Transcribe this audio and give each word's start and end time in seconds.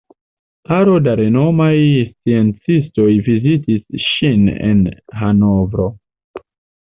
Aro 0.77 0.93
da 1.07 1.11
renomaj 1.19 1.75
sciencistoj 2.11 3.05
vizitis 3.27 4.01
ŝin 4.07 4.49
en 4.71 4.81
Hanovro. 5.21 5.89